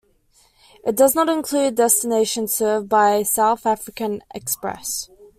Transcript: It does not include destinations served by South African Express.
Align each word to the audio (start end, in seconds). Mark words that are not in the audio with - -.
It 0.83 0.95
does 0.95 1.13
not 1.13 1.29
include 1.29 1.75
destinations 1.75 2.55
served 2.55 2.89
by 2.89 3.21
South 3.21 3.67
African 3.67 4.23
Express. 4.33 5.11